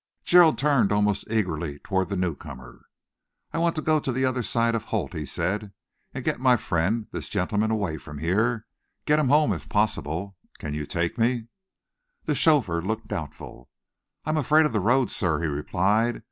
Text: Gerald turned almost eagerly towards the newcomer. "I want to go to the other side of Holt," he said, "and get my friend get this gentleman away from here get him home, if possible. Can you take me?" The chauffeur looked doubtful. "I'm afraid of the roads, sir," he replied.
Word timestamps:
Gerald 0.25 0.57
turned 0.57 0.91
almost 0.91 1.25
eagerly 1.29 1.77
towards 1.77 2.09
the 2.09 2.15
newcomer. 2.15 2.85
"I 3.53 3.59
want 3.59 3.75
to 3.75 3.83
go 3.83 3.99
to 3.99 4.11
the 4.11 4.25
other 4.25 4.41
side 4.41 4.73
of 4.73 4.85
Holt," 4.85 5.13
he 5.13 5.27
said, 5.27 5.73
"and 6.11 6.25
get 6.25 6.39
my 6.39 6.55
friend 6.57 7.03
get 7.05 7.11
this 7.11 7.29
gentleman 7.29 7.69
away 7.69 7.99
from 7.99 8.17
here 8.17 8.65
get 9.05 9.19
him 9.19 9.29
home, 9.29 9.53
if 9.53 9.69
possible. 9.69 10.35
Can 10.57 10.73
you 10.73 10.87
take 10.87 11.19
me?" 11.19 11.49
The 12.25 12.33
chauffeur 12.33 12.81
looked 12.81 13.09
doubtful. 13.09 13.69
"I'm 14.25 14.37
afraid 14.37 14.65
of 14.65 14.73
the 14.73 14.79
roads, 14.79 15.15
sir," 15.15 15.39
he 15.39 15.45
replied. 15.45 16.19